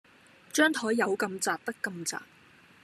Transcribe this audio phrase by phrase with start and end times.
[0.51, 2.19] 張檯有咁窄得咁窄